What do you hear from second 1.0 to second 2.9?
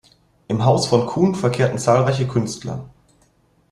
Kuhn verkehrten zahlreiche Künstler.